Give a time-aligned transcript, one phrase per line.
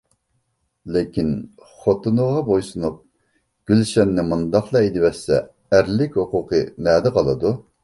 [0.95, 1.27] لېكىن
[1.81, 2.97] خوتۇنىغا بويسۇنۇپ،
[3.73, 5.41] گۈلشەننى مۇنداقلا ھەيدىۋەتسە
[5.79, 7.57] ئەرلىك ھوقۇقى نەدە قالىدۇ؟